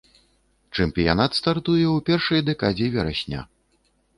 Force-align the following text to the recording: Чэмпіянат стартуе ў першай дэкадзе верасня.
Чэмпіянат 0.77 1.31
стартуе 1.39 1.83
ў 1.83 2.07
першай 2.09 2.39
дэкадзе 2.51 2.85
верасня. 2.97 3.41